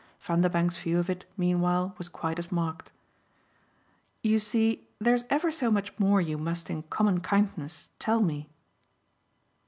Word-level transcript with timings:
Vanderbank's 0.19 0.79
view 0.79 0.97
of 0.97 1.11
it 1.11 1.29
meanwhile 1.37 1.93
was 1.99 2.09
quite 2.09 2.39
as 2.39 2.51
marked. 2.51 2.91
"You 4.23 4.39
see 4.39 4.87
there's 4.97 5.25
ever 5.29 5.51
so 5.51 5.69
much 5.69 5.93
more 5.99 6.19
you 6.19 6.39
must 6.39 6.71
in 6.71 6.81
common 6.81 7.19
kindness 7.19 7.91
tell 7.99 8.19
me." 8.19 8.49